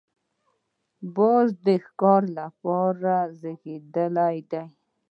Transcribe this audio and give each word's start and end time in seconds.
باز 1.15 1.47
د 1.65 1.67
ښکار 1.85 2.21
لپاره 2.39 3.13
زېږېدلی 3.39 4.37
دی 4.51 4.63